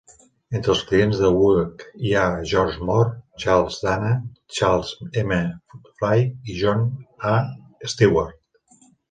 Entre 0.59 0.71
els 0.75 0.79
clients 0.91 1.17
de 1.23 1.29
Buek 1.33 1.83
hi 2.07 2.13
havia 2.21 2.47
George 2.53 2.87
Moore, 2.87 3.11
Charles 3.43 3.77
Dana, 3.89 4.09
Charles 4.61 4.95
M. 5.25 5.39
Fry 6.01 6.25
i 6.55 6.57
John 6.65 6.83
A. 7.35 7.37
Stewart. 7.97 8.83